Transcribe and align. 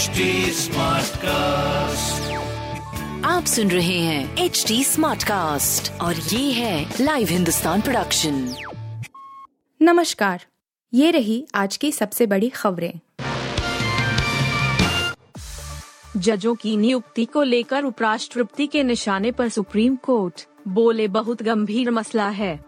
HD 0.00 0.06
cast 1.16 2.32
आप 3.26 3.44
सुन 3.44 3.70
रहे 3.70 3.98
हैं 3.98 4.36
एच 4.36 4.64
डी 4.68 4.84
स्मार्ट 4.84 5.24
कास्ट 5.24 6.00
और 6.00 6.16
ये 6.16 6.52
है 6.52 6.94
लाइव 7.00 7.28
हिंदुस्तान 7.28 7.80
प्रोडक्शन 7.80 8.54
नमस्कार 9.82 10.44
ये 10.94 11.10
रही 11.10 11.46
आज 11.54 11.76
की 11.76 11.92
सबसे 11.92 12.26
बड़ी 12.26 12.48
खबरें। 12.48 12.92
जजों 16.16 16.54
की 16.54 16.76
नियुक्ति 16.76 17.24
को 17.24 17.42
लेकर 17.42 17.84
उपराष्ट्रपति 17.84 18.66
के 18.66 18.82
निशाने 18.82 19.32
पर 19.32 19.48
सुप्रीम 19.48 19.96
कोर्ट। 19.96 20.46
बोले 20.68 21.08
बहुत 21.08 21.42
गंभीर 21.42 21.90
मसला 21.90 22.28
है। 22.28 22.64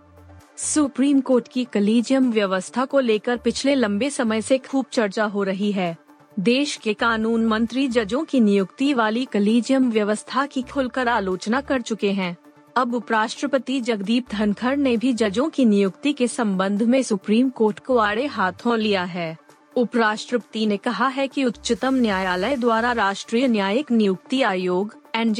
सुप्रीम 0.56 1.20
कोर्ट 1.20 1.48
की 1.48 1.64
कलीजियम 1.64 2.32
व्यवस्था 2.32 2.84
को 2.84 3.00
लेकर 3.00 3.36
पिछले 3.36 3.74
लंबे 3.74 4.10
समय 4.10 4.42
से 4.42 4.58
खूब 4.58 4.86
चर्चा 4.92 5.24
हो 5.24 5.42
रही 5.42 5.72
है। 5.72 6.02
देश 6.40 6.77
के 6.77 6.95
कानून 6.95 7.46
मंत्री 7.46 7.88
जजों 7.88 8.24
की 8.24 8.40
नियुक्ति 8.40 8.95
वाली 8.95 9.24
कलीजियम 9.24 9.90
व्यवस्था 9.90 10.46
की 10.46 10.62
खुलकर 10.62 11.09
आलोचना 11.09 11.60
कर 11.60 11.80
चुके 11.80 12.12
हैं। 12.12 12.36
अब 12.77 12.95
उपराष्ट्रपति 12.95 13.80
जगदीप 13.80 14.27
धनखड़ 14.32 14.76
ने 14.76 14.96
भी 14.96 15.12
जजों 15.12 15.48
की 15.50 15.64
नियुक्ति 15.64 16.12
के 16.12 16.28
संबंध 16.28 16.82
में 16.82 17.02
सुप्रीम 17.02 17.50
कोर्ट 17.50 17.78
को 17.78 17.96
आड़े 17.96 18.26
हाथों 18.26 18.78
लिया 18.78 19.04
है। 19.04 19.37
उपराष्ट्रपति 19.76 20.66
ने 20.66 20.76
कहा 20.76 21.09
है 21.09 21.28
कि 21.28 21.45
उच्चतम 21.45 21.95
न्यायालय 21.95 22.56
द्वारा 22.56 22.92
राष्ट्रीय 22.92 23.48
न्यायिक 23.48 23.90
नियुक्ति 23.90 24.42
आयोग 24.42 24.96
एन 25.14 25.34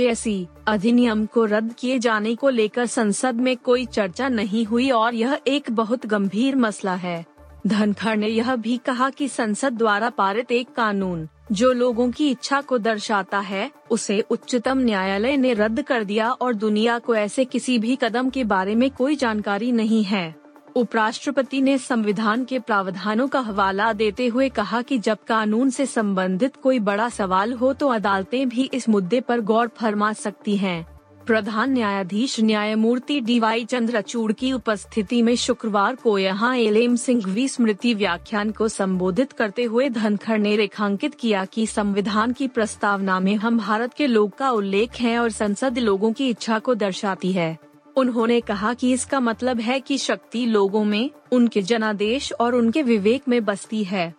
अधिनियम 0.69 1.27
को 1.27 1.45
रद्द 1.45 1.75
किए 1.79 1.99
जाने 1.99 2.35
को 2.35 2.49
लेकर 2.49 2.87
संसद 2.87 3.35
में 3.35 3.57
कोई 3.57 3.87
चर्चा 3.87 4.29
नहीं 4.29 4.65
हुई 4.65 4.91
और 4.91 5.15
यह 5.15 5.39
एक 5.47 5.71
बहुत 5.71 6.07
गंभीर 6.07 6.57
मसला 6.57 6.95
है। 6.95 7.32
धनखड़ 7.67 8.17
ने 8.17 8.29
यह 8.29 8.57
भी 8.57 8.77
कहा 8.77 9.11
कि 9.11 9.29
संसद 9.29 9.73
द्वारा 9.73 10.11
पारित 10.11 10.53
एक 10.53 10.69
कानून, 10.75 11.29
जो 11.53 11.73
लोगों 11.73 12.11
की 12.11 12.31
इच्छा 12.31 12.61
को 12.61 12.79
दर्शाता 12.79 13.39
है, 13.39 13.71
उसे 13.91 14.21
उच्चतम 14.21 14.79
न्यायालय 14.79 15.37
ने 15.37 15.55
रद्द 15.55 15.83
कर 15.83 16.05
दिया 16.05 16.31
और 16.31 16.55
दुनिया 16.55 16.99
को 16.99 17.15
ऐसे 17.15 17.45
किसी 17.45 17.79
भी 17.79 17.97
कदम 17.97 18.31
के 18.31 18.45
बारे 18.45 18.75
में 18.75 18.91
कोई 18.91 19.17
जानकारी 19.17 19.73
नहीं 19.73 20.05
है 20.05 20.35
उपराष्ट्रपति 20.77 21.61
ने 21.61 21.79
संविधान 21.79 22.45
के 22.45 22.59
प्रावधानों 22.59 23.29
का 23.29 23.41
हवाला 23.41 23.93
देते 23.93 24.27
हुए 24.27 24.49
कहा 24.49 24.83
कि 24.83 24.99
जब 24.99 25.19
कानून 25.27 25.71
से 25.71 25.87
संबंधित 25.87 26.57
कोई 26.57 26.79
बड़ा 26.79 27.09
सवाल 27.09 27.53
हो 27.53 27.73
तो 27.73 27.89
अदालतें 27.89 28.49
भी 28.49 28.71
इस 28.75 28.89
मुद्दे 28.89 29.21
पर 29.21 29.41
गौर 29.41 29.69
फरमा 29.69 30.13
सकती 30.13 30.57
हैं। 30.57 31.02
प्रधान 31.27 31.73
न्यायाधीश 31.73 32.41
न्यायमूर्ति 32.41 33.21
डी 33.21 33.39
वाई 33.41 33.65
चंद्रचूड़ 33.65 34.33
की 34.33 34.53
उपस्थिति 34.53 35.21
में 35.23 35.35
शुक्रवार 35.37 35.95
को 35.95 36.19
यहाँ 36.19 36.57
एलेम 36.57 36.97
सिंघवी 36.97 37.49
स्मृति 37.49 37.95
व्याख्यान 37.95 38.51
को 38.51 38.69
संबोधित 38.69 39.33
करते 39.33 39.65
हुए 39.65 39.89
धनखड़ 39.89 40.39
ने 40.39 40.57
रेखांकित 40.57 41.15
किया 41.15 41.45
कि 41.45 41.67
संविधान 41.67 42.33
की 42.33 42.49
प्रस्तावना 42.49 43.21
में 43.21 43.35
हम 43.37 43.59
भारत 43.59 43.95
के 43.95 44.07
लोग 44.07 44.37
का 44.37 44.51
उल्लेख 44.51 45.01
है 45.01 45.19
और 45.19 45.31
संसद 45.31 45.79
लोगों 45.79 46.13
की 46.13 46.29
इच्छा 46.29 46.59
को 46.59 46.75
दर्शाती 46.75 47.33
है। 47.33 47.57
उन्होंने 47.97 48.41
कहा 48.41 48.75
कि 48.75 48.93
इसका 48.93 49.21
मतलब 49.21 49.61
है 49.61 49.81
कि 49.81 49.99
शक्ति 49.99 50.47
लोगों 50.47 50.85
में, 50.85 51.11
उनके 51.33 51.63
जनादेश 51.63 52.33
और 52.33 52.55
उनके 52.55 52.83
विवेक 52.83 53.29
में 53.29 53.45
बसती 53.45 53.85
है। 53.85 54.15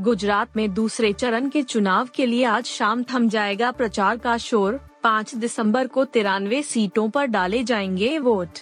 गुजरात 0.00 0.56
में 0.56 0.74
दूसरे 0.74 1.12
चरण 1.12 1.48
के 1.48 1.62
चुनाव 1.62 2.08
के 2.14 2.26
लिए 2.26 2.44
आज 2.44 2.64
शाम 2.64 3.02
थम 3.02 3.28
जाएगा 3.28 3.70
प्रचार 3.70 4.16
का 4.16 4.36
शोर 4.38 4.80
पाँच 5.04 5.34
दिसंबर 5.34 5.86
को 5.86 6.04
तिरानवे 6.04 6.62
सीटों 6.62 7.08
पर 7.10 7.26
डाले 7.26 7.64
जाएँगे 7.64 8.18
वोट। 8.18 8.58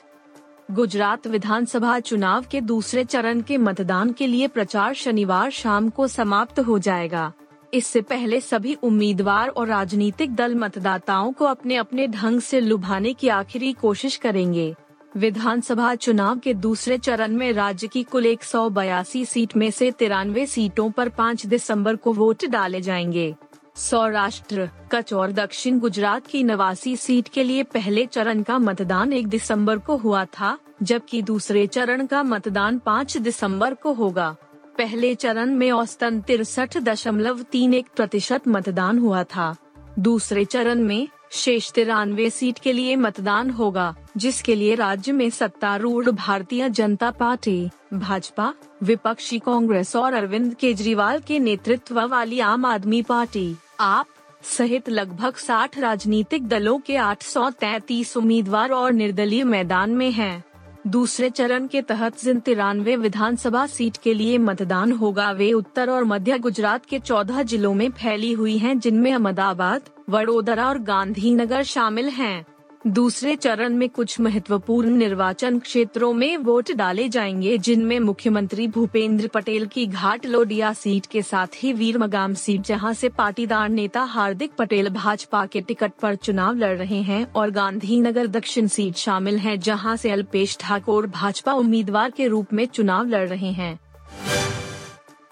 गुजरात 0.70 1.26
विधानसभा 1.26 2.00
चुनाव 2.00 2.44
के 2.50 2.60
दूसरे 2.60 3.04
चरण 3.04 3.40
के 3.40 3.58
मतदान 3.58 4.12
के 4.12 4.26
लिए 4.26 4.48
प्रचार 4.48 4.94
शनिवार 4.94 5.50
शाम 5.50 5.88
को 5.90 6.06
समाप्त 6.08 6.60
हो 6.60 6.78
जाएगा। 6.78 7.32
इससे 7.74 8.00
पहले 8.00 8.40
सभी 8.40 8.74
उम्मीदवार 8.74 9.48
और 9.48 9.68
राजनीतिक 9.68 10.34
दल 10.34 10.54
मतदाताओं 10.54 11.32
को 11.32 11.44
अपने 11.44 11.76
अपने 11.76 12.06
ढंग 12.08 12.40
से 12.40 12.60
लुभाने 12.60 13.12
की 13.12 13.28
आखिरी 13.28 13.72
कोशिश 13.72 14.16
करेंगे। 14.16 14.74
विधानसभा 15.16 15.94
चुनाव 15.94 16.38
के 16.38 16.54
दूसरे 16.54 16.98
चरण 16.98 17.32
में 17.32 17.52
राज्य 17.52 17.86
की 17.86 18.02
कुल 18.02 18.26
एक 18.26 18.42
सौ 18.42 18.70
बयासी 18.70 19.24
सीट 19.24 19.56
में 19.56 19.70
से 19.70 19.90
तिरानवे 19.90 20.46
सीटों 20.46 20.90
पर 20.90 21.08
5 21.08 21.46
दिसंबर 21.46 21.96
को 21.96 22.12
वोट 22.12 22.44
डाले 22.44 22.80
जाएँगे। 22.80 23.34
सौराष्ट्र, 23.76 24.68
कच्छ 24.92 25.12
और 25.12 25.32
दक्षिण 25.32 25.78
गुजरात 25.78 26.26
की 26.26 26.42
नवासी 26.42 26.96
सीट 26.96 27.28
के 27.28 27.42
लिए 27.42 27.62
पहले 27.62 28.06
चरण 28.06 28.42
का 28.42 28.58
मतदान 28.58 29.12
1 29.12 29.26
दिसंबर 29.26 29.78
को 29.78 29.96
हुआ 29.96 30.24
था, 30.24 30.58
जबकि 30.82 31.22
दूसरे 31.22 31.66
चरण 31.66 32.06
का 32.06 32.22
मतदान 32.22 32.78
5 32.78 33.16
दिसंबर 33.16 33.74
को 33.74 33.92
होगा। 33.92 34.36
पहले 34.78 35.14
चरण 35.14 35.50
में 35.50 35.70
औसतन 35.70 36.20
तिरसठ 36.20 36.78
दशमलव 36.78 37.42
तीन 37.42 37.74
एक 37.74 37.86
प्रतिशत 37.96 38.48
मतदान 38.48 38.98
हुआ 38.98 39.24
था। 39.24 39.54
दूसरे 39.98 40.44
चरण 40.44 40.82
में 40.82 41.08
शेष 41.34 41.72
तिरानवे 41.72 42.30
सीट 42.30 42.58
के 42.58 42.72
लिए 42.72 42.96
मतदान 42.96 43.50
होगा, 43.50 43.94
जिसके 44.16 44.54
लिए 44.54 44.74
राज्य 44.74 45.12
में 45.12 45.30
सत्तारूढ़ 45.30 46.10
भारतीय 46.10 46.68
जनता 46.70 47.10
पार्टी, 47.10 47.70
भाजपा, 47.94 48.54
विपक्षी 48.82 49.38
कांग्रेस 49.38 49.96
और 49.96 50.12
अरविंद 50.12 50.54
केजरीवाल 50.54 51.20
के 51.20 51.38
नेतृत्व 51.38 52.00
वाली 52.00 52.40
आम 52.40 52.64
आदमी 52.64 53.02
पार्टी, 53.02 53.56
आप, 53.80 54.06
सहित 54.42 54.90
लगभग 54.90 55.34
60 55.34 55.78
राजनीतिक 55.78 56.48
दलों 56.48 56.78
के 56.78 56.96
833 56.96 58.16
उम्मीदवार 58.16 58.70
और 58.70 58.92
निर्दलीय 58.92 59.44
मैदान 59.44 59.90
में 59.90 60.10
हैं। 60.10 60.44
दूसरे 60.86 61.30
चरण 61.30 61.66
के 61.66 61.82
तहत 61.82 62.22
जिन 62.22 62.40
तिरानवे 62.40 62.96
विधानसभा 62.96 63.66
सीट 63.66 63.96
के 63.96 64.14
लिए 64.14 64.38
मतदान 64.38 64.92
होगा, 64.92 65.30
वे 65.32 65.52
उत्तर 65.52 65.90
और 65.90 66.04
मध्य 66.04 66.38
गुजरात 66.38 66.86
के 66.86 66.98
चौदह 66.98 67.42
जिलों 67.42 67.74
में 67.74 67.90
फैली 67.90 68.32
हुई 68.32 68.58
हैं, 68.58 68.78
जिनमें 68.78 69.12
अहमदाबाद 69.12 69.82
वडोदरा 70.10 70.68
और 70.68 70.78
गांधीनगर 70.78 71.62
शामिल 71.62 72.08
हैं। 72.08 72.44
दूसरे 72.86 73.36
चरण 73.36 73.74
में 73.74 73.88
कुछ 73.88 74.20
महत्वपूर्ण 74.20 74.90
निर्वाचन 74.90 75.58
क्षेत्रों 75.58 76.12
में 76.12 76.36
वोट 76.36 76.72
डाले 76.72 77.08
जाएँगे, 77.08 77.58
जिनमें 77.58 78.00
मुख्यमंत्री 78.00 78.68
भूपेंद्र 78.68 79.28
पटेल 79.28 79.66
की 79.66 79.86
घाट 79.86 80.26
लोडिया 80.26 80.72
सीट 80.72 81.06
के 81.06 81.22
साथ 81.22 81.46
ही 81.56 81.72
वीर 81.72 81.98
मगाम 81.98 82.34
सीट, 82.34 82.60
जहाँ 82.60 82.94
से 82.94 83.08
पाटीदार 83.08 83.68
नेता 83.68 84.00
हार्दिक 84.00 84.52
पटेल 84.58 84.88
भाजपा 84.88 85.46
के 85.46 85.60
टिकट 85.60 85.92
पर 86.02 86.14
चुनाव 86.14 86.56
लड़ 86.56 86.78
रहे 86.78 87.02
हैं, 87.02 87.32
और 87.32 87.50
गांधीनगर 87.50 88.26
दक्षिण 88.26 88.66
सीट 88.66 88.94
शामिल 88.94 89.38
है, 89.38 89.58
जहाँ 89.58 89.96
से 89.96 90.10
अल्पेश 90.10 90.56
ठाकुर 90.60 91.06
भाजपा 91.06 91.52
उम्मीदवार 91.52 92.10
के 92.10 92.28
रूप 92.28 92.52
में 92.52 92.66
चुनाव 92.66 93.06
लड़ 93.06 93.28
रहे 93.28 93.52
हैं 93.52 93.78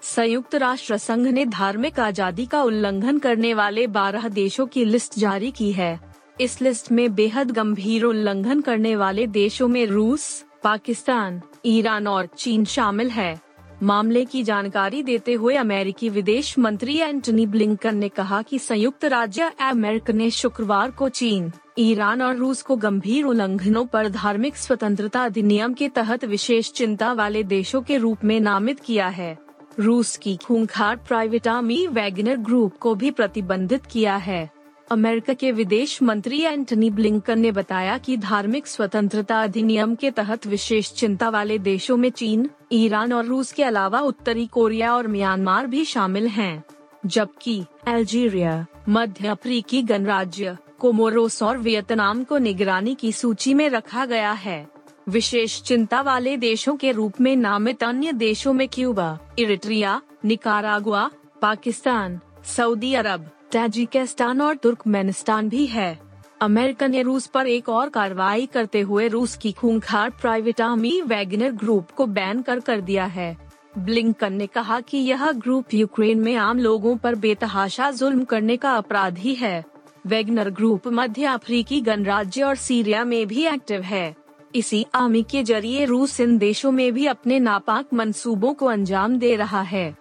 संयुक्त 0.03 0.55
राष्ट्र 0.55 0.97
संघ 0.97 1.27
ने 1.27 1.45
धार्मिक 1.45 1.99
आज़ादी 1.99 2.45
का 2.45 2.61
उल्लंघन 2.61 3.17
करने 3.17 3.53
वाले 3.53 3.85
बारह 3.87 4.27
देशों 4.27 4.65
की 4.67 4.85
लिस्ट 4.85 5.17
जारी 5.19 5.51
की 5.51 5.71
है। 5.71 5.99
इस 6.41 6.61
लिस्ट 6.61 6.91
में 6.91 7.13
बेहद 7.15 7.51
गंभीर 7.51 8.03
उल्लंघन 8.03 8.61
करने 8.61 8.95
वाले 8.95 9.27
देशों 9.27 9.67
में 9.67 9.85
रूस, 9.85 10.23
पाकिस्तान, 10.63 11.41
ईरान 11.65 12.07
और 12.07 12.25
चीन 12.27 12.65
शामिल 12.65 13.09
है। 13.09 13.39
मामले 13.83 14.23
की 14.25 14.41
जानकारी 14.43 15.03
देते 15.03 15.33
हुए 15.33 15.55
अमेरिकी 15.55 16.09
विदेश 16.09 16.57
मंत्री 16.59 16.97
एंटनी 16.97 17.45
ब्लिंकन 17.45 17.97
ने 17.97 18.09
कहा 18.09 18.41
कि 18.41 18.59
संयुक्त 18.59 19.05
राज्य 19.05 19.51
अमेरिका 19.61 20.13
ने 20.13 20.29
शुक्रवार 20.31 20.91
को 20.91 21.09
चीन, 21.09 21.51
ईरान 21.79 22.21
और 22.21 22.35
रूस 22.35 22.61
को 22.61 22.75
गंभीर 22.77 23.25
उल्लंघनों 23.25 23.85
पर 23.85 24.09
धार्मिक 24.09 24.57
स्वतंत्रता 24.57 25.23
अधिनियम 25.23 25.73
के 25.73 25.89
तहत 25.89 26.25
विशेष 26.25 26.71
चिंता 26.71 27.13
वाले 27.13 27.43
देशों 27.45 27.81
के 27.81 27.97
रूप 27.97 28.23
में 28.23 28.39
नामित 28.39 28.79
किया 28.79 29.07
है। 29.09 29.37
रूस 29.79 30.17
की 30.17 30.35
खूंखार 30.35 30.95
प्राइवेट 30.95 31.47
आर्मी 31.47 31.87
वैगनर 31.87 32.37
ग्रुप 32.37 32.77
को 32.77 32.95
भी 32.95 33.11
प्रतिबंधित 33.11 33.85
किया 33.85 34.15
है। 34.15 34.49
अमेरिका 34.91 35.33
के 35.33 35.51
विदेश 35.51 36.01
मंत्री 36.03 36.41
एंटनी 36.41 36.89
ब्लिंकन 36.89 37.39
ने 37.39 37.51
बताया 37.51 37.97
कि 37.97 38.17
धार्मिक 38.17 38.67
स्वतंत्रता 38.67 39.41
अधिनियम 39.43 39.95
के 39.95 40.11
तहत 40.11 40.47
विशेष 40.47 40.91
चिंता 40.93 41.29
वाले 41.29 41.57
देशों 41.59 41.97
में 41.97 42.09
चीन 42.09 42.49
ईरान 42.71 43.13
और 43.13 43.25
रूस 43.25 43.51
के 43.51 43.63
अलावा 43.63 43.99
उत्तरी 43.99 44.45
कोरिया 44.47 44.95
और 44.95 45.07
म्यांमार 45.07 45.67
भी 45.67 45.85
शामिल 45.85 46.27
हैं, 46.27 46.63
जबकि 47.05 47.63
अल्जीरिया 47.87 48.65
मध्य 48.89 49.27
अफ्रीकी 49.27 49.81
गणराज्य 49.81 50.57
कोमोरोस 50.79 51.43
और 51.43 51.57
वियतनाम 51.57 52.23
को 52.23 52.37
निगरानी 52.37 52.95
की 52.95 53.11
सूची 53.11 53.53
में 53.53 53.69
रखा 53.69 54.05
गया 54.05 54.31
है। 54.31 54.70
विशेष 55.09 55.61
चिंता 55.61 56.01
वाले 56.01 56.37
देशों 56.37 56.75
के 56.75 56.91
रूप 56.91 57.21
में 57.21 57.35
नामित 57.35 57.83
अन्य 57.83 58.11
देशों 58.11 58.53
में 58.53 58.67
Cuba, 58.67 59.19
Eritrea, 59.39 60.01
Nicaragua, 60.25 61.09
Pakistan, 61.41 62.19
Saudi 62.45 62.93
Arab, 62.93 63.29
Tajikistan 63.51 64.41
और 64.41 64.55
तुर्कमेनिस्तान 64.55 65.49
भी 65.49 65.65
है। 65.65 65.99
अमेरिका 66.41 66.87
ने 66.87 67.01
रूस 67.01 67.27
पर 67.27 67.47
एक 67.47 67.69
और 67.69 67.89
कार्रवाई 67.89 68.45
करते 68.45 68.81
हुए 68.81 69.07
रूस 69.07 69.37
की 69.37 69.51
खूंखार 69.51 70.09
प्राइवेट 70.09 70.61
आर्मी 70.61 71.01
वैगनर 71.01 71.51
ग्रुप 71.51 71.91
को 71.91 72.05
बैन 72.05 72.41
कर 72.41 72.59
कर 72.59 72.81
दिया 72.81 73.05
है। 73.05 73.37
ब्लिंकन 73.77 74.33
ने 74.33 74.47
कहा 74.47 74.79
कि 74.79 74.97
यह 74.97 75.31
ग्रुप 75.31 75.73
यूक्रेन 75.73 76.19
में 76.19 76.35
आम 76.35 76.59
लोगों 76.59 76.97
पर 76.97 77.15
बेतहाशा 77.15 77.91
जुल्म 77.91 78.23
करने 78.23 78.57
का 78.57 78.71
अपराधी 78.71 79.33
है। 79.33 79.65
वैगनर 80.07 80.49
ग्रुप 80.49 80.87
मध्य 80.87 81.25
अफ्रीकी 81.25 81.81
गणराज्य 81.81 82.43
और 82.43 82.55
सीरिया 82.55 83.03
में 83.03 83.27
भी 83.27 83.45
एक्टिव 83.45 83.81
है। 83.81 84.20
इसी 84.55 84.85
आर्मी 84.95 85.23
के 85.23 85.43
ज़रिए 85.43 85.85
रूस 85.85 86.19
इन 86.19 86.37
देशों 86.37 86.71
में 86.71 86.91
भी 86.93 87.05
अपने 87.05 87.39
नापाक 87.39 87.93
मंसूबों 87.93 88.53
को 88.53 88.65
अंजाम 88.65 89.17
दे 89.19 89.35
रहा 89.35 89.61
है। 89.61 89.93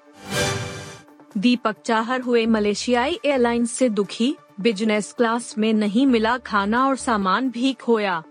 दीपक 1.38 1.76
चाहर 1.84 2.20
हुए 2.20 2.46
मलेशियाई 2.46 3.18
एयरलाइंस 3.24 3.72
से 3.72 3.88
दुखी, 3.88 4.34
बिज़नेस 4.60 5.12
क्लास 5.12 5.54
में 5.58 5.72
नहीं 5.72 6.06
मिला 6.06 6.36
खाना 6.38 6.86
और 6.86 6.96
सामान 6.96 7.50
भी 7.50 7.72
खोया 7.72 8.22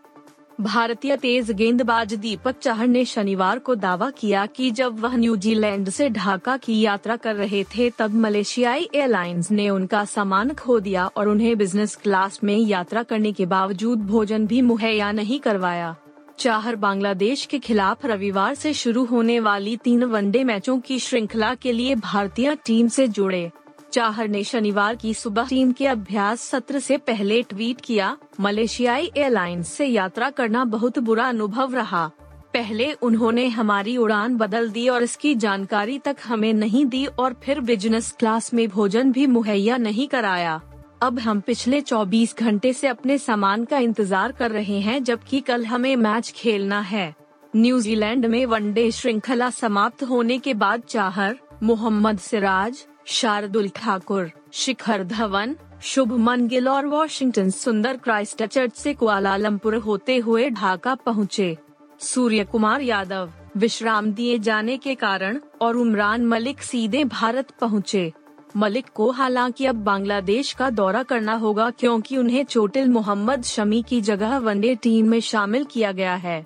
भारतीय 0.62 1.16
तेज 1.18 1.52
गेंदबाज 1.52 2.14
दीपक 2.14 2.58
चाहर 2.58 2.88
ने 2.88 3.04
शनिवार 3.06 3.60
को 3.60 3.76
दावा 3.76 4.10
किया 4.10 4.46
कि 4.46 4.72
जब 4.72 5.00
वह 5.00 5.16
न्यूजीलैंड 5.16 5.90
से 5.90 6.10
ढाका 6.10 6.56
की 6.58 6.80
यात्रा 6.82 7.16
कर 7.16 7.36
रहे 7.36 7.64
थे, 7.64 7.90
तब 7.90 8.16
मलेशियाई 8.16 8.90
एयरलाइंस 8.96 9.52
ने 9.52 9.70
उनका 9.70 10.04
सामान 10.06 10.54
खो 10.54 10.80
दिया 10.80 11.06
और 11.08 11.28
उन्हें 11.28 11.58
बिज़नेस 11.58 11.96
क्लास 11.96 12.40
में 12.44 12.58
यात्रा 12.58 13.04
करने 13.04 13.32
के 13.32 13.46
बावजूद 13.46 14.06
भोजन 14.08 14.48
भी 14.48 14.62
मुहैया 14.62 15.12
नहीं 15.12 15.40
करवाया। 15.40 15.96
चाहर 16.40 16.76
बांग्लादेश 16.76 17.46
के 17.46 17.58
खिलाफ 17.60 18.06
रविवार 18.06 18.54
से 18.56 18.74
शुरू 18.74 19.04
होने 19.06 19.40
वाली 19.40 19.76
तीन 19.78 20.04
वनडे 20.04 20.44
मैचों 20.44 20.80
की 20.80 21.00
श्रृंखला 21.00 21.54
के 21.56 21.72
लिए 21.72 21.96
भारतीय 21.96 22.56
टीम 22.66 22.88
से 22.88 23.08
जुड़े। 23.08 23.50
चाहर 23.94 24.28
ने 24.28 24.44
शनिवार 24.44 24.96
की 24.96 25.14
सुबह 25.14 25.48
टीम 25.48 25.72
के 25.72 25.88
अभ्यास 25.88 26.42
सत्र 26.42 26.80
से 26.80 26.98
पहले 26.98 27.42
ट्वीट 27.42 27.82
किया, 27.82 28.16
मलेशियाई 28.40 29.12
एयरलाइंस 29.18 29.68
से 29.68 29.86
यात्रा 29.86 30.30
करना 30.30 30.64
बहुत 30.66 31.00
बुरा 31.00 31.28
अनुभव 31.30 31.76
रहा। 31.76 32.06
पहले 32.54 32.92
उन्होंने 32.94 33.48
हमारी 33.48 33.98
उड़ान 33.98 34.38
बदल 34.38 34.70
दी 34.70 34.88
और 34.90 35.04
इसकी 35.04 35.36
जानकारी 35.36 36.00
तक 36.00 36.18
हमें 36.26 36.54
नहीं 36.54 36.86
दी 36.86 37.06
और 37.06 37.36
फिर 37.44 37.60
बिज़नेस 37.60 38.16
क्लास 38.20 38.54
में 38.54 38.68
भोजन 38.70 39.12
भी 39.12 39.28
मुहैया 39.28 39.78
नहीं 39.78 40.08
कराया। 40.08 40.60
अब 41.02 41.20
हम 41.20 41.40
पिछले 41.40 41.80
24 41.82 42.36
घंटे 42.38 42.72
से 42.74 42.88
अपने 42.88 43.18
सामान 43.18 43.64
का 43.66 43.78
इंतज़ार 43.78 44.32
कर 44.32 44.52
रहे 44.52 44.80
हैं, 44.80 45.04
जबकि 45.04 45.40
कल 45.40 45.66
हमें 45.66 45.96
मैच 45.96 46.32
खेलना 46.32 46.80
है। 46.80 47.14
न्यूजीलैंड 47.56 48.26
में 48.26 48.46
वनडे 48.46 48.90
श्रृंखला 48.92 49.50
समाप्त 49.50 50.04
होने 50.04 50.38
के 50.38 50.54
बाद 50.54 50.82
चाहर, 50.82 51.38
मोहम्मद 51.64 52.20
सिराज, 52.20 52.86
शार्दुल 53.06 53.70
ठाकुर, 53.70 54.30
शिखर 54.54 55.04
धवन, 55.04 55.56
शुभमन 55.82 56.48
गिल 56.48 56.68
और 56.68 56.86
वॉशिंगटन 56.86 57.50
सुंदर 57.50 57.98
क्राइस्ट 57.98 58.44
चर्च 58.44 58.76
से 58.76 58.94
कुआलालंपुर 58.94 59.76
होते 59.76 60.18
हुए 60.18 60.50
ढाका 60.50 60.96
पहुँचे। 60.96 61.58
सूर्य 62.00 62.44
कुमार 62.44 62.82
यादव, 62.82 63.30
विश्राम 63.58 64.12
दिए 64.12 64.40
जाने 64.40 64.78
के 64.78 64.96
कारण 64.96 65.40
और 65.62 65.78
उमरान 65.78 66.26
मलिक 66.26 66.62
सीधे 66.62 67.04
भारत 67.04 67.52
पहुँचे। 67.52 68.12
मलिक 68.58 68.86
को, 68.96 69.12
हालाँकि 69.12 69.66
अब 69.66 69.76
बांग्लादेश 69.76 70.54
का 70.54 70.70
दौरा 70.70 71.04
करना 71.04 71.34
होगा 71.34 71.70
क्योंकि 71.70 72.18
उन्हें 72.18 72.44
चोटिल 72.44 72.90
मोहम्मद 72.90 73.44
शमी 73.44 73.82
की 73.82 74.02
जगह 74.02 74.38
वनडे 74.38 74.76
टीम 74.76 75.08
में 75.08 75.20
शामिल 75.20 75.64
किया 75.64 75.92
गया 75.92 76.16
है। 76.16 76.46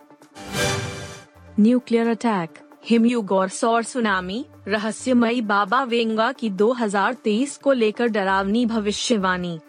न्यूक्लियर 1.59 2.07
अटैक, 2.07 2.49
हिमयुग 2.85 3.31
और 3.31 3.49
सुनामी, 3.83 4.45
रहस्यमयी 4.67 5.41
बाबा 5.41 5.83
वेंगा 5.83 6.31
की 6.31 6.49
2023 6.49 7.57
को 7.57 7.71
लेकर 7.71 8.07
डरावनी 8.07 8.65
भविष्यवाणी। 8.65 9.59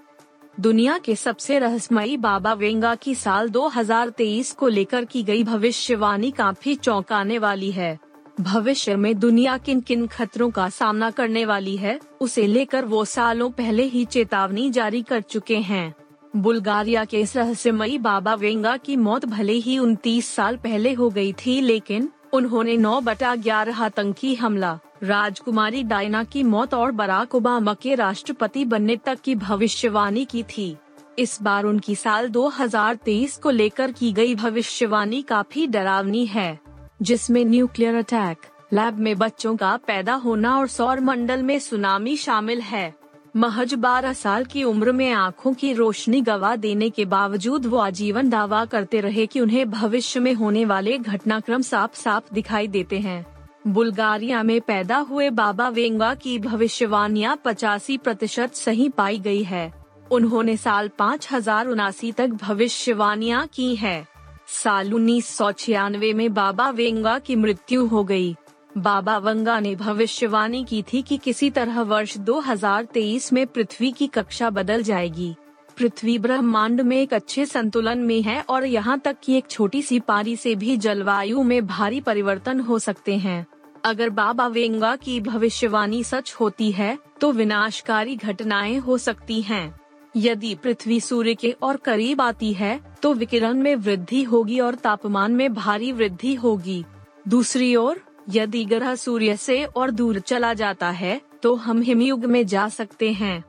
दुनिया 0.60 0.98
के 0.98 1.16
सबसे 1.16 1.58
रहस्यमयी 1.58 2.16
बाबा 2.16 2.52
वेंगा 2.52 2.94
की 2.94 3.14
साल 3.14 3.48
2023 3.48 4.52
को 4.52 4.68
लेकर 4.68 5.04
की 5.04 5.22
गई 5.22 5.44
भविष्यवाणी 5.44 6.30
काफ़ी 6.30 6.74
चौंकाने 6.74 7.38
वाली 7.38 7.70
है। 7.70 7.98
भविष्य 8.40 8.96
में 8.96 9.18
दुनिया 9.18 9.58
किन 9.58 9.80
किन 9.80 10.06
खतरों 10.06 10.50
का 10.50 10.68
सामना 10.68 11.10
करने 11.10 11.44
वाली 11.44 11.76
है, 11.76 12.00
उसे 12.20 12.46
लेकर 12.46 12.84
वो 12.84 13.04
सालों 13.04 13.50
पहले 13.50 13.82
ही 13.82 14.04
चेतावनी 14.04 14.70
जारी 14.70 15.02
कर 15.02 15.20
चुके 15.20 15.56
हैं। 15.56 15.94
बुल्गारिया 16.36 17.04
के 17.04 17.22
रहस्यमयी 17.36 17.98
बाबा 17.98 18.34
वेंगा 18.34 18.76
की 18.76 18.96
मौत 18.96 19.24
भले 19.24 19.52
ही 19.52 19.78
उनतीस 19.78 20.28
साल 20.28 20.56
पहले 20.56 20.92
हो 20.92 21.10
गई 21.10 21.32
थी, 21.32 21.60
लेकिन 21.60 22.08
उन्होंने 22.32 22.76
नौ 22.76 23.00
बटा 23.00 23.34
ग्यारह 23.36 23.82
आतंकी 23.82 24.34
हमला, 24.34 24.78
राजकुमारी 25.02 25.82
डायना 25.82 26.24
की 26.24 26.42
मौत 26.42 26.74
और 26.74 26.92
बराक 26.92 27.34
ओबामा 27.34 27.74
के 27.74 27.94
राष्ट्रपति 27.94 28.64
बनने 28.64 28.96
तक 28.96 29.20
की 29.20 29.34
भविष्यवाणी 29.34 30.24
की 30.24 30.42
थी। 30.42 30.76
इस 31.18 31.42
बार 31.42 31.64
उनकी 31.64 31.94
साल 31.94 32.28
2023 32.28 33.36
को 33.36 33.50
लेकर 33.50 33.92
की 33.92 34.12
गई 34.12 34.34
भविष्यवाणी 34.34 35.22
काफ़ी 35.22 35.66
डरावनी 35.66 36.26
है। 36.26 36.73
जिसमें 37.00 37.44
न्यूक्लियर 37.44 37.94
अटैक, 37.94 38.38
लैब 38.72 38.98
में 38.98 39.16
बच्चों 39.18 39.56
का 39.56 39.76
पैदा 39.76 40.14
होना 40.14 40.56
और 40.58 40.68
सौर 40.68 41.00
मंडल 41.00 41.42
में 41.42 41.58
सुनामी 41.58 42.16
शामिल 42.16 42.60
है। 42.60 42.94
महज 43.36 43.74
12 43.74 44.12
साल 44.12 44.44
की 44.44 44.64
उम्र 44.64 44.92
में 44.92 45.10
आँखों 45.12 45.52
की 45.54 45.72
रोशनी 45.72 46.20
गवा 46.20 46.54
देने 46.56 46.90
के 46.90 47.04
बावजूद 47.04 47.66
वो 47.66 47.78
आजीवन 47.78 48.30
दावा 48.30 48.64
करते 48.64 49.00
रहे 49.00 49.26
कि 49.26 49.40
उन्हें 49.40 49.70
भविष्य 49.70 50.20
में 50.20 50.32
होने 50.34 50.64
वाले 50.64 50.98
घटनाक्रम 50.98 51.62
साफ़ 51.62 51.94
साफ़ 51.94 52.34
दिखाई 52.34 52.68
देते 52.68 52.98
हैं। 52.98 53.24
बुल्गारिया 53.66 54.42
में 54.42 54.60
पैदा 54.60 54.98
हुए 54.98 55.30
बाबा 55.30 55.68
वेंगा 55.68 56.14
की 56.14 56.38
भविष्यवाणियाँ 56.38 57.40
पचासी 57.44 57.98
प्रतिशत 57.98 58.54
सही 58.54 58.88
पाई 58.88 59.18
गई 59.18 59.42
है। 59.42 59.72
उन्होंने 60.12 60.56
साल 60.56 60.88
पाँच 60.88 61.28
हज़ार 61.32 61.66
उनासी 61.66 62.12
तक 62.12 62.28
भविष्यवाणियाँ 62.42 63.46
की 63.46 63.74
है। 63.76 64.13
साल 64.48 64.94
उन्नीस 64.94 65.28
सौ 65.28 65.52
छियानवे 65.52 66.12
में 66.12 66.34
बाबा 66.34 66.70
वेंगा 66.70 67.18
की 67.18 67.36
मृत्यु 67.36 67.86
हो 67.86 68.04
गई। 68.04 68.34
बाबा 68.78 69.16
वंगा 69.18 69.58
ने 69.60 69.74
भविष्यवाणी 69.76 70.64
की 70.64 70.82
थी 70.82 71.02
कि 71.02 71.16
किसी 71.16 71.50
तरह 71.50 71.80
वर्ष 71.82 72.16
2023 72.18 73.32
में 73.32 73.46
पृथ्वी 73.46 73.90
की 73.92 74.06
कक्षा 74.06 74.50
बदल 74.50 74.82
जाएगी 74.82 75.34
पृथ्वी 75.78 76.18
ब्रह्मांड 76.18 76.80
में 76.80 76.96
एक 76.96 77.14
अच्छे 77.14 77.46
संतुलन 77.46 77.98
में 77.98 78.20
है 78.22 78.40
और 78.40 78.64
यहाँ 78.64 78.98
तक 78.98 79.16
कि 79.22 79.36
एक 79.36 79.50
छोटी 79.50 79.82
सी 79.82 80.00
पारी 80.00 80.36
से 80.36 80.54
भी 80.54 80.76
जलवायु 80.76 81.42
में 81.42 81.66
भारी 81.66 82.00
परिवर्तन 82.00 82.60
हो 82.60 82.78
सकते 82.78 83.16
हैं 83.16 83.46
अगर 83.84 84.10
बाबा 84.10 84.46
वेंगा 84.46 84.94
की 84.96 85.20
भविष्यवाणी 85.20 86.04
सच 86.04 86.32
होती 86.32 86.72
है 86.72 86.98
तो 87.20 87.32
विनाशकारी 87.32 88.16
घटनाएँ 88.16 88.78
हो 88.78 88.98
सकती 88.98 89.40
हैं। 89.42 89.83
यदि 90.16 90.54
पृथ्वी 90.54 91.00
सूर्य 91.00 91.34
के 91.34 91.50
और 91.62 91.76
करीब 91.76 92.20
आती 92.20 92.52
है 92.52 92.80
तो 93.02 93.12
विकिरण 93.14 93.62
में 93.62 93.74
वृद्धि 93.76 94.22
होगी 94.22 94.58
और 94.60 94.74
तापमान 94.74 95.32
में 95.32 95.52
भारी 95.54 95.92
वृद्धि 95.92 96.34
होगी। 96.34 96.84
दूसरी 97.28 97.74
ओर, 97.76 98.00
यदि 98.28 98.64
ग्रह 98.64 98.94
सूर्य 98.94 99.36
से 99.36 99.64
और 99.64 99.90
दूर 99.90 100.18
चला 100.18 100.52
जाता 100.54 100.90
है 100.90 101.20
तो 101.42 101.54
हम 101.54 101.80
हिमयुग 101.82 102.24
में 102.24 102.46
जा 102.46 102.68
सकते 102.68 103.12
हैं। 103.12 103.44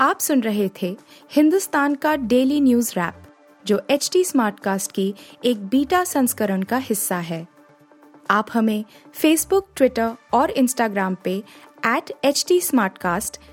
आप 0.00 0.20
सुन 0.20 0.42
रहे 0.42 0.68
थे 0.82 0.96
हिंदुस्तान 1.32 1.94
का 1.94 2.14
डेली 2.16 2.60
न्यूज़ 2.60 2.92
रैप, 2.96 3.22
जो 3.64 3.80
एच 3.90 4.08
टी 4.12 4.24
स्मार्ट 4.24 4.60
कास्ट 4.60 4.92
की 4.92 5.14
एक 5.44 5.66
बीटा 5.66 6.04
संस्करण 6.04 6.62
का 6.62 6.76
हिस्सा 6.78 7.16
है। 7.16 7.46
आप 8.30 8.48
हमें 8.52 8.84
फेसबुक 9.14 9.68
ट्विटर 9.76 10.12
और 10.32 10.50
इंस्टाग्राम 10.50 11.16
पे 11.24 11.36
एट 11.86 12.12
एच 12.24 12.44
टी 12.48 12.60